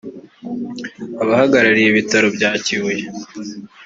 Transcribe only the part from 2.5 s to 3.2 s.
Kibuye